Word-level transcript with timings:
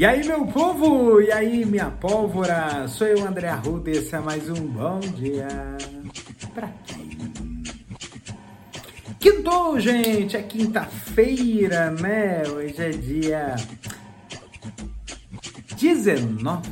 E 0.00 0.06
aí, 0.06 0.26
meu 0.26 0.46
povo? 0.46 1.20
E 1.20 1.30
aí, 1.30 1.62
minha 1.62 1.90
pólvora? 1.90 2.88
Sou 2.88 3.06
eu, 3.06 3.22
André 3.22 3.48
Arruda, 3.48 3.90
e 3.90 3.98
esse 3.98 4.16
é 4.16 4.18
mais 4.18 4.48
um 4.48 4.66
Bom 4.66 4.98
Dia 4.98 5.46
pra 6.54 6.68
quem? 6.86 7.62
Quintou, 9.20 9.78
gente! 9.78 10.38
É 10.38 10.42
quinta-feira, 10.42 11.90
né? 11.90 12.44
Hoje 12.48 12.82
é 12.82 12.88
dia 12.88 13.56
19. 15.78 16.70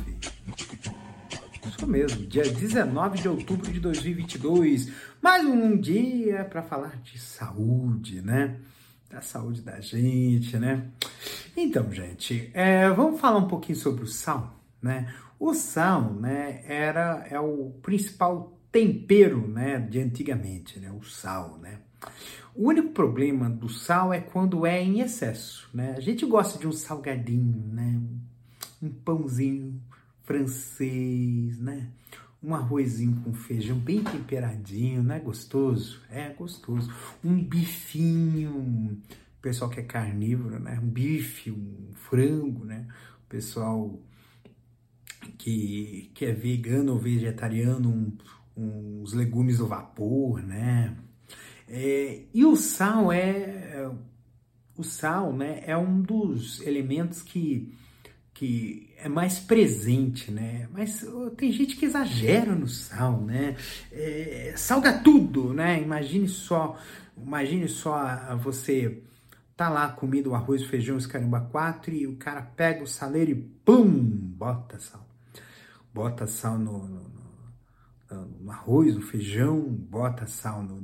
Isso 1.67 1.85
mesmo, 1.85 2.25
dia 2.25 2.51
19 2.51 3.21
de 3.21 3.29
outubro 3.29 3.71
de 3.71 3.79
2022. 3.79 4.91
Mais 5.21 5.45
um 5.45 5.77
dia 5.77 6.45
para 6.45 6.63
falar 6.63 6.97
de 7.03 7.19
saúde, 7.19 8.23
né? 8.23 8.55
Da 9.07 9.21
saúde 9.21 9.61
da 9.61 9.79
gente, 9.79 10.57
né? 10.57 10.83
Então, 11.55 11.91
gente, 11.91 12.49
é, 12.53 12.89
vamos 12.89 13.19
falar 13.19 13.37
um 13.37 13.47
pouquinho 13.47 13.77
sobre 13.77 14.03
o 14.03 14.07
sal, 14.07 14.55
né? 14.81 15.13
O 15.39 15.53
sal, 15.53 16.13
né, 16.13 16.63
era 16.65 17.25
é 17.29 17.39
o 17.39 17.71
principal 17.81 18.59
tempero, 18.71 19.47
né, 19.47 19.79
de 19.79 19.99
antigamente, 19.99 20.79
né? 20.79 20.91
O 20.91 21.03
sal, 21.03 21.57
né? 21.57 21.79
O 22.55 22.67
único 22.67 22.89
problema 22.89 23.49
do 23.49 23.69
sal 23.69 24.13
é 24.13 24.19
quando 24.19 24.65
é 24.65 24.83
em 24.83 24.99
excesso, 24.99 25.69
né? 25.73 25.95
A 25.97 25.99
gente 26.01 26.25
gosta 26.25 26.59
de 26.59 26.67
um 26.67 26.71
salgadinho, 26.71 27.63
né? 27.71 27.99
Um 28.81 28.89
pãozinho 28.89 29.81
francês, 30.23 31.57
né? 31.59 31.87
Um 32.41 32.53
arrozinho 32.53 33.21
com 33.23 33.33
feijão 33.33 33.77
bem 33.77 34.03
temperadinho, 34.03 35.03
né? 35.03 35.19
Gostoso? 35.19 36.01
É 36.09 36.29
gostoso. 36.29 36.93
Um 37.23 37.41
bifinho, 37.41 39.01
o 39.39 39.41
pessoal 39.41 39.69
que 39.69 39.79
é 39.79 39.83
carnívoro, 39.83 40.59
né? 40.59 40.77
Um 40.83 40.89
bife, 40.89 41.49
um 41.49 41.93
frango, 41.93 42.65
né? 42.65 42.85
O 43.25 43.29
pessoal 43.29 43.97
que, 45.37 46.11
que 46.13 46.25
é 46.25 46.33
vegano 46.33 46.91
ou 46.91 46.99
vegetariano, 46.99 47.89
um, 47.89 49.01
uns 49.01 49.13
legumes 49.13 49.59
do 49.59 49.67
vapor, 49.67 50.43
né? 50.43 50.93
É, 51.69 52.23
e 52.33 52.43
o 52.43 52.57
sal 52.57 53.13
é 53.13 53.89
o 54.75 54.83
sal, 54.83 55.31
né? 55.33 55.63
É 55.65 55.77
um 55.77 56.01
dos 56.01 56.61
elementos 56.61 57.21
que 57.21 57.73
que 58.33 58.93
é 58.97 59.09
mais 59.09 59.37
presente, 59.37 60.31
né? 60.31 60.69
Mas 60.71 61.05
tem 61.35 61.51
gente 61.51 61.75
que 61.75 61.83
exagera 61.83 62.55
no 62.55 62.69
sal, 62.69 63.21
né? 63.21 63.57
É, 63.91 64.53
salga 64.55 64.97
tudo, 64.99 65.53
né? 65.53 65.81
Imagine 65.81 66.27
só, 66.29 66.77
imagine 67.17 67.67
só 67.67 67.99
você 68.37 69.03
Tá 69.59 69.67
lá 69.67 69.89
comida, 69.89 70.29
o 70.29 70.35
arroz, 70.35 70.61
o 70.61 70.69
feijão, 70.69 70.95
os 70.95 71.05
caramba 71.05 71.41
quatro 71.41 71.93
e 71.93 72.07
o 72.07 72.15
cara 72.15 72.41
pega 72.41 72.81
o 72.81 72.87
saleiro 72.87 73.31
e 73.31 73.35
pum, 73.35 73.91
bota 73.93 74.79
sal. 74.79 75.05
Bota 75.93 76.25
sal 76.25 76.57
no, 76.57 76.87
no, 76.87 77.09
no, 78.09 78.25
no 78.39 78.51
arroz, 78.51 78.95
no 78.95 79.01
feijão, 79.01 79.59
bota 79.59 80.25
sal 80.27 80.63
no, 80.63 80.79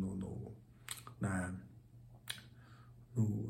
na, 1.22 1.53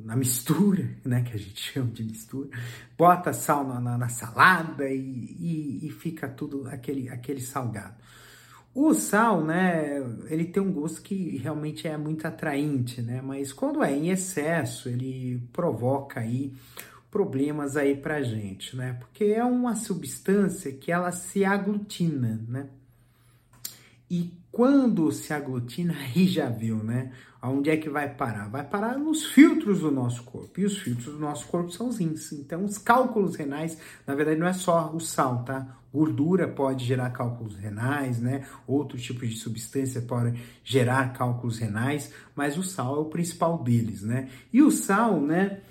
na 0.03 0.15
mistura, 0.15 0.95
né, 1.03 1.23
que 1.23 1.33
a 1.33 1.39
gente 1.39 1.57
chama 1.73 1.89
de 1.89 2.03
mistura, 2.03 2.47
bota 2.95 3.33
sal 3.33 3.67
na, 3.67 3.81
na, 3.81 3.97
na 3.97 4.09
salada 4.09 4.87
e, 4.87 4.99
e, 4.99 5.87
e, 5.87 5.89
fica 5.89 6.29
tudo 6.29 6.67
aquele, 6.67 7.09
aquele 7.09 7.41
salgado. 7.41 7.95
O 8.75 8.93
sal, 8.93 9.41
né, 9.41 10.03
ele 10.29 10.43
tem 10.43 10.61
um 10.61 10.69
gosto 10.69 11.01
que 11.01 11.37
realmente 11.37 11.87
é 11.87 11.95
muito 11.95 12.25
atraente, 12.27 13.01
né, 13.01 13.21
mas 13.21 13.53
quando 13.53 13.81
é 13.81 13.95
em 13.95 14.09
excesso, 14.09 14.89
ele 14.89 15.41
provoca 15.53 16.19
aí 16.19 16.51
problemas 17.09 17.77
aí 17.77 17.95
pra 17.95 18.21
gente, 18.21 18.75
né, 18.75 18.97
porque 18.99 19.23
é 19.23 19.45
uma 19.45 19.75
substância 19.75 20.73
que 20.73 20.91
ela 20.91 21.13
se 21.13 21.45
aglutina, 21.45 22.43
né, 22.49 22.67
e 24.09 24.31
quando 24.51 25.11
se 25.11 25.33
aglutina, 25.33 25.93
aí 26.15 26.27
já 26.27 26.49
viu, 26.49 26.77
né? 26.83 27.11
Aonde 27.41 27.69
é 27.69 27.77
que 27.77 27.89
vai 27.89 28.09
parar? 28.09 28.49
Vai 28.49 28.63
parar 28.63 28.97
nos 28.97 29.25
filtros 29.25 29.81
do 29.81 29.91
nosso 29.91 30.23
corpo. 30.23 30.59
E 30.59 30.65
os 30.65 30.79
filtros 30.79 31.13
do 31.13 31.19
nosso 31.19 31.45
corpo 31.47 31.69
são 31.71 31.89
os 31.89 31.99
rins. 31.99 32.31
Então, 32.31 32.63
os 32.63 32.77
cálculos 32.77 33.35
renais, 33.35 33.77
na 34.07 34.15
verdade, 34.15 34.39
não 34.39 34.47
é 34.47 34.53
só 34.53 34.91
o 34.91 34.99
sal, 34.99 35.43
tá? 35.43 35.77
Gordura 35.93 36.47
pode 36.47 36.83
gerar 36.83 37.11
cálculos 37.11 37.55
renais, 37.55 38.19
né? 38.19 38.47
Outro 38.65 38.97
tipo 38.97 39.25
de 39.27 39.35
substância 39.35 40.01
pode 40.01 40.39
gerar 40.63 41.13
cálculos 41.13 41.59
renais, 41.59 42.11
mas 42.35 42.57
o 42.57 42.63
sal 42.63 42.95
é 42.95 42.99
o 42.99 43.05
principal 43.05 43.63
deles, 43.63 44.01
né? 44.01 44.27
E 44.51 44.61
o 44.61 44.71
sal, 44.71 45.21
né? 45.21 45.61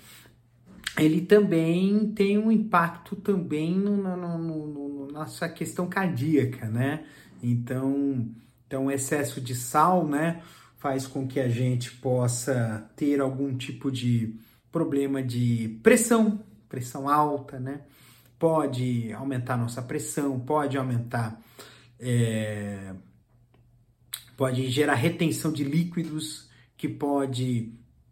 Ele 0.97 1.21
também 1.21 2.11
tem 2.13 2.37
um 2.37 2.51
impacto 2.51 3.15
também 3.17 3.77
no, 3.77 3.97
no, 3.97 4.37
no, 4.37 4.67
no 4.67 5.11
nossa 5.11 5.47
questão 5.47 5.87
cardíaca, 5.87 6.67
né? 6.67 7.03
Então, 7.41 8.29
então, 8.67 8.89
excesso 8.89 9.39
de 9.39 9.53
sal, 9.53 10.07
né, 10.07 10.41
faz 10.77 11.05
com 11.07 11.27
que 11.27 11.39
a 11.39 11.47
gente 11.47 11.91
possa 11.91 12.89
ter 12.95 13.21
algum 13.21 13.55
tipo 13.55 13.91
de 13.91 14.35
problema 14.71 15.23
de 15.23 15.79
pressão, 15.81 16.43
pressão 16.67 17.07
alta, 17.07 17.59
né? 17.59 17.81
Pode 18.37 19.13
aumentar 19.13 19.55
nossa 19.55 19.81
pressão, 19.81 20.39
pode 20.39 20.77
aumentar, 20.77 21.41
é, 21.99 22.93
pode 24.35 24.69
gerar 24.69 24.95
retenção 24.95 25.53
de 25.53 25.63
líquidos, 25.63 26.49
que 26.75 26.89
pode 26.89 27.71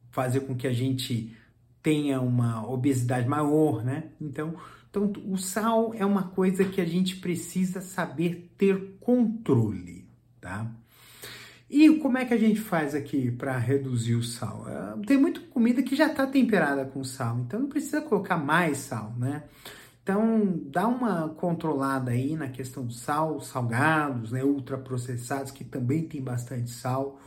fazer 0.09 0.41
com 0.41 0.55
que 0.55 0.65
a 0.65 0.71
gente 0.71 1.35
tenha 1.81 2.21
uma 2.21 2.65
obesidade 2.65 3.27
maior, 3.27 3.83
né? 3.83 4.05
Então, 4.21 4.55
então, 4.93 5.11
o 5.25 5.37
sal 5.37 5.93
é 5.95 6.05
uma 6.05 6.23
coisa 6.23 6.63
que 6.63 6.79
a 6.79 6.85
gente 6.85 7.15
precisa 7.15 7.81
saber 7.81 8.53
ter 8.57 8.97
controle 8.99 10.03
tá? 10.43 10.67
E 11.69 11.97
como 11.99 12.17
é 12.17 12.25
que 12.25 12.33
a 12.33 12.37
gente 12.37 12.59
faz 12.59 12.93
aqui 12.93 13.31
para 13.31 13.57
reduzir 13.57 14.15
o 14.15 14.21
sal? 14.21 14.65
É, 14.67 15.05
tem 15.07 15.17
muita 15.17 15.39
comida 15.39 15.81
que 15.81 15.95
já 15.95 16.07
está 16.07 16.27
temperada 16.27 16.85
com 16.85 17.03
sal, 17.03 17.39
então 17.39 17.61
não 17.61 17.69
precisa 17.69 18.01
colocar 18.01 18.37
mais 18.37 18.77
sal, 18.77 19.13
né? 19.17 19.43
Então, 20.03 20.59
dá 20.65 20.85
uma 20.85 21.29
controlada 21.29 22.11
aí 22.11 22.35
na 22.35 22.49
questão 22.49 22.85
do 22.85 22.91
sal, 22.91 23.39
salgados, 23.39 24.33
né, 24.33 24.43
ultraprocessados, 24.43 25.49
que 25.49 25.63
também 25.63 26.03
tem 26.03 26.21
bastante 26.21 26.69
sal. 26.71 27.17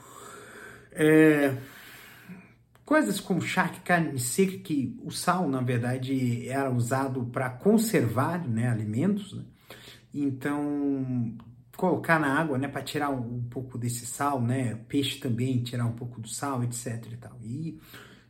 É, 0.92 1.56
coisas 2.86 3.18
como 3.18 3.42
charque, 3.42 3.80
carne 3.80 4.18
seca, 4.18 4.56
que 4.58 4.96
o 5.02 5.10
sal, 5.10 5.48
na 5.48 5.60
verdade, 5.60 6.48
era 6.48 6.70
usado 6.70 7.24
para 7.26 7.50
conservar 7.50 8.48
né, 8.48 8.68
alimentos. 8.68 9.34
Né? 9.34 9.44
Então, 10.14 11.36
colocar 11.76 12.20
na 12.20 12.38
água, 12.38 12.56
né, 12.56 12.68
para 12.68 12.82
tirar 12.82 13.10
um, 13.10 13.42
pouco 13.50 13.76
desse 13.76 14.06
sal, 14.06 14.40
né, 14.40 14.76
peixe 14.88 15.18
também 15.18 15.62
tirar 15.62 15.84
um 15.84 15.92
pouco 15.92 16.20
do 16.20 16.28
sal, 16.28 16.62
etc 16.62 17.04
e 17.12 17.16
tal. 17.16 17.36
E, 17.42 17.78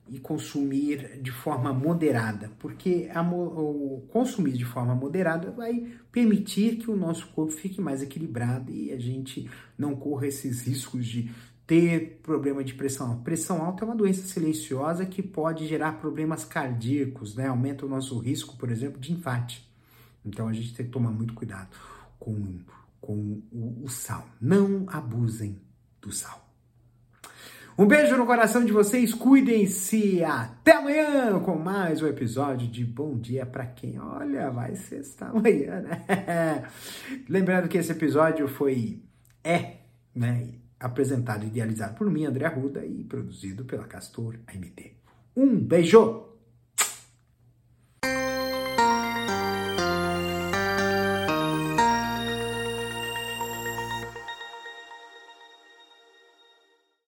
e 0.08 0.18
consumir 0.18 1.20
de 1.20 1.30
forma 1.30 1.72
moderada, 1.72 2.50
porque 2.58 3.10
a, 3.12 3.22
o 3.22 4.06
consumir 4.08 4.52
de 4.52 4.64
forma 4.64 4.94
moderada 4.94 5.50
vai 5.50 5.86
permitir 6.10 6.76
que 6.76 6.90
o 6.90 6.96
nosso 6.96 7.26
corpo 7.28 7.52
fique 7.52 7.80
mais 7.80 8.02
equilibrado 8.02 8.72
e 8.72 8.90
a 8.92 8.98
gente 8.98 9.50
não 9.76 9.94
corra 9.94 10.28
esses 10.28 10.66
riscos 10.66 11.04
de 11.06 11.30
ter 11.66 12.20
problema 12.22 12.62
de 12.62 12.74
pressão 12.74 13.08
alta. 13.10 13.22
Pressão 13.22 13.62
alta 13.62 13.84
é 13.84 13.86
uma 13.86 13.96
doença 13.96 14.26
silenciosa 14.26 15.04
que 15.04 15.22
pode 15.22 15.66
gerar 15.66 15.92
problemas 15.92 16.44
cardíacos, 16.44 17.34
né? 17.34 17.48
Aumenta 17.48 17.84
o 17.84 17.88
nosso 17.88 18.18
risco, 18.18 18.56
por 18.56 18.70
exemplo, 18.70 19.00
de 19.00 19.12
infarte. 19.12 19.68
Então 20.24 20.48
a 20.48 20.52
gente 20.52 20.74
tem 20.74 20.86
que 20.86 20.92
tomar 20.92 21.10
muito 21.10 21.34
cuidado 21.34 21.68
com 22.18 22.58
com 23.00 23.40
o, 23.52 23.84
o 23.84 23.88
sal. 23.88 24.26
Não 24.40 24.84
abusem 24.88 25.60
do 26.00 26.10
sal. 26.10 26.44
Um 27.78 27.86
beijo 27.86 28.16
no 28.16 28.26
coração 28.26 28.64
de 28.64 28.72
vocês, 28.72 29.12
cuidem-se. 29.12 30.24
Até 30.24 30.72
amanhã 30.72 31.38
com 31.40 31.56
mais 31.56 32.02
um 32.02 32.06
episódio 32.06 32.66
de 32.66 32.84
Bom 32.84 33.16
Dia 33.16 33.44
para 33.44 33.66
quem. 33.66 34.00
Olha, 34.00 34.50
vai 34.50 34.74
sexta 34.74 35.26
amanhã, 35.26 35.82
né? 35.82 36.64
Lembrando 37.28 37.68
que 37.68 37.78
esse 37.78 37.92
episódio 37.92 38.48
foi 38.48 39.02
é, 39.44 39.76
né, 40.14 40.48
apresentado 40.78 41.44
e 41.44 41.48
idealizado 41.48 41.94
por 41.94 42.10
mim, 42.10 42.24
André 42.24 42.46
Arruda, 42.46 42.84
e 42.84 43.04
produzido 43.04 43.64
pela 43.64 43.84
Castor 43.84 44.38
AMT. 44.46 44.94
Um 45.36 45.58
beijo. 45.58 46.35